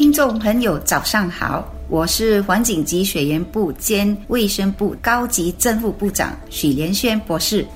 [0.00, 7.66] 听众朋友，早上好，我是环境及水源部兼卫生部高级政副部长许连轩博士。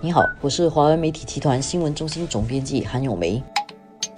[0.00, 3.42] 你好，我是华文媒体集团新闻中心总编辑韩永梅。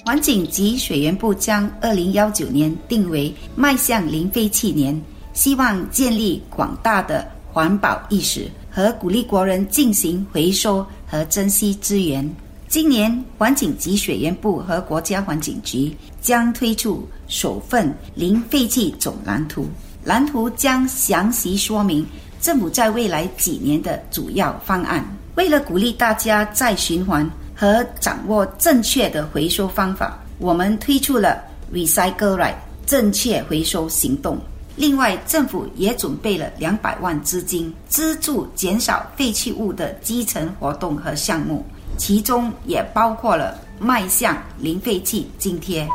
[0.04, 5.00] 环境及水源部将二零幺九年定为迈向零废弃年，
[5.32, 12.36] 希望建立广大的环保意识和鼓励国人进行回收和珍惜资源。
[12.70, 19.66] 今年，环境及水源部和国家环境局将推出首份零废弃总蓝图，
[20.04, 22.06] 蓝图将详细说明
[22.40, 25.04] 政府在未来几年的主要方案。
[25.34, 31.42] 为了鼓励大家再循环和掌握正确的回收方法，我们推出了
[31.74, 32.54] Recycle Right
[32.86, 34.38] 正确回收行动。
[34.76, 41.66] 另外，政府也准备了两百万资金，资助减少废弃物的基层活动和项目。
[42.00, 45.86] 其中也包括了迈向零废弃津贴。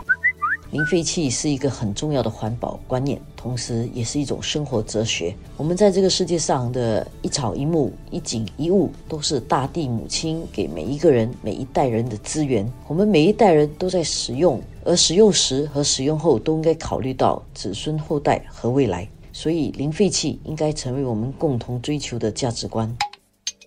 [0.69, 5.35] 零废弃是一个很重要的环保观念，同时也是一种生活哲学。
[5.57, 12.71] 我们在这个世界上的一草一木、一景一物，都是大地母亲给每一个人、每一代人的资源。
[12.87, 19.09] 我们每一代人都在使用，而使用时和使用后都应该考虑到子孙后代和未来。
[19.33, 22.95] 所以，零废弃应该成为我们共同追求的价值观。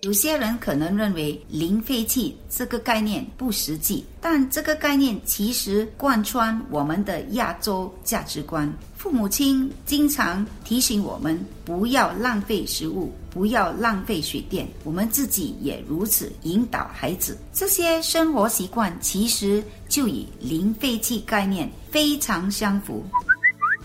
[0.01, 8.71] 有些人可能认为零废弃这个概念不实际，但这个概念其实贯穿我们的亚洲价值观。
[8.95, 17.37] 父母亲经常提醒我们不要浪费食物，不要浪费水电，我们自己也如此引导孩子。
[17.51, 23.03] 这些生活习惯其实就与零废弃概念非常相符。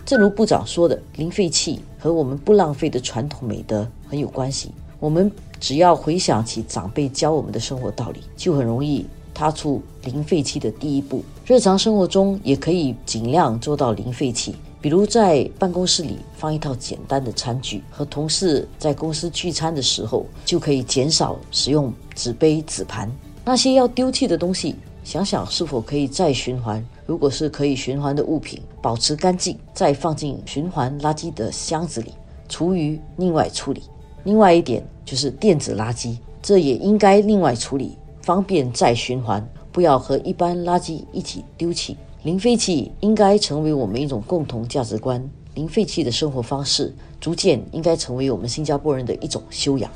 [0.05, 4.71] 正如部长说的，零废弃和我们不浪费的传统美德很有关系。
[4.99, 11.23] 我们只要回想起长辈教我们的生活道理，就很容易踏出零废弃的第一步。
[11.45, 23.11] 日常生活中也可以尽量做到零废弃，比如在办公室里放一套简单的餐具，和同事在公司聚餐的时候就可以减少使用纸杯、纸盘。
[23.43, 26.83] 那些要丢弃的东西，想想是否可以再循环。
[27.05, 32.11] 如果是可以循环的物品，保持干净，再放进循环垃圾的箱子里，
[32.49, 33.83] 厨余另外处理。
[34.25, 41.95] 另外一点就是电子垃圾，这也应该另外处理，方便再循环，不要和一般垃圾一起丢弃。
[42.23, 49.91] 零废弃应该成为我们一种共同价值观，零废弃的生活方式逐渐应该成为我们新加坡人的一种修养。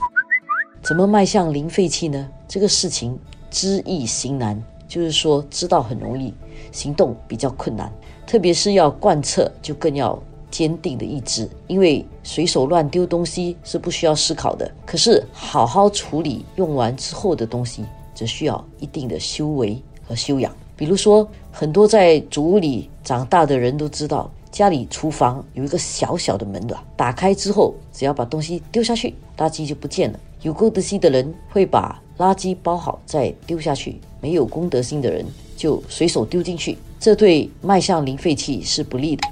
[0.83, 2.29] 怎么迈向零废弃呢？
[2.47, 3.17] 这个事情
[3.49, 6.31] 知易行难，就是说知道很容易，
[6.71, 7.91] 行动比较困难，
[8.27, 10.21] 特别是要贯彻，就更要。
[10.59, 14.69] 坚定的意志，因为随手乱丢东西是不需要思考的。
[14.85, 20.53] 可是好好处理用完之后的东西，则需要一定的修为和修养。
[20.75, 30.19] 比如说，很多在祖屋里长大的人都知道，家里厨房有一个小小的门的，打开之后，只要把东西丢下去，垃圾就不见了。
[30.41, 35.25] 有公德心的人会把垃圾包好再丢下去，没有公德心的人
[35.55, 39.25] 就随手丢进去，这对迈向零废弃是不利的。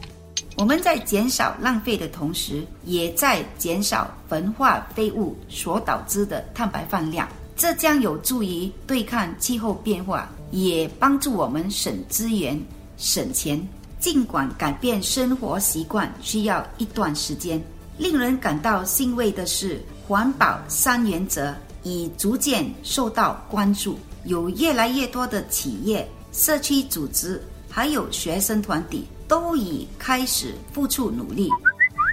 [0.58, 12.60] 我们在减少浪费的同时，也在减少焚化废物所导致的碳排放量，这将有助于对抗气候变化，也帮助我们省资源、
[12.98, 13.62] 省钱。
[14.00, 17.62] 尽管改变生活习惯需要一段时间，
[18.00, 21.54] 令人感到欣慰的是，环保三原则
[21.84, 27.40] 已逐渐受到关注，有越来越多的企业、社区组织
[27.70, 29.06] 还有学生团体。
[29.28, 31.50] 都已开始付出努力。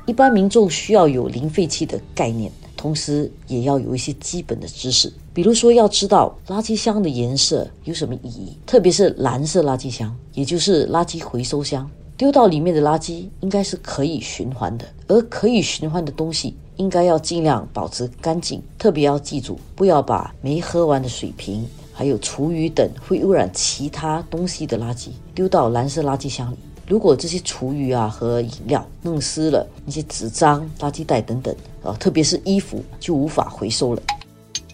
[0.07, 11.89] 一般民众需要有零废弃的概念，同时也要有一些基本的知识，比如说要知道垃圾箱的颜色有什么意义，特别是蓝色垃圾箱，也就是垃圾回收箱，
[12.19, 26.57] 丢到里面的垃圾应该是可以循环的，而可以循环的东西应该要尽量保持干净，特别要记住不要把没喝完的水瓶，还有厨余等会污染其他东西的垃圾丢到蓝色垃圾箱里。
[26.87, 34.03] 如果这些厨余啊和饮料弄湿了，那些纸张、垃圾袋等等啊，特别是衣服，就无法回收了。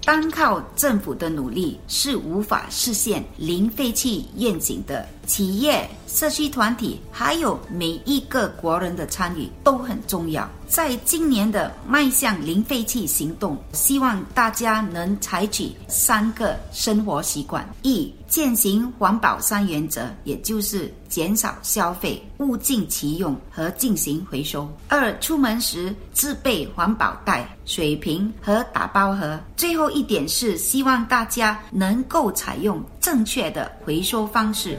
[0.04, 5.06] 单靠政府的努力是无法实现零废弃愿景的。
[5.30, 10.50] 企业、社区团体还有每一个国人的参与都很重要。
[10.66, 34.76] 在今年的迈向零废弃行动，希望大家能采取三个生活习惯：一、践行环保三原则，也就是减少消费、物尽其用和进行回收；二、出门时自备环保袋、水瓶和打包盒；最后一点是希望大家能够采用正确的回收方式。